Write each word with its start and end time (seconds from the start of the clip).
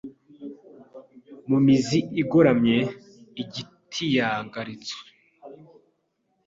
mu 1.49 1.57
mizi 1.65 1.99
igoramye 2.21 2.77
igitiyahagaritswe 3.41 5.01